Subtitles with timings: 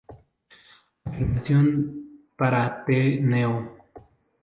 [1.05, 3.75] La filmación para The No.